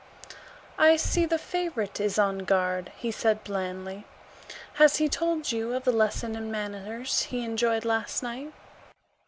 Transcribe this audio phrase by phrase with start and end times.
[0.79, 4.07] "I see the favorite is on guard," he said blandly.
[4.81, 8.51] "Has he told you of the lesson in manners he enjoyed last night?"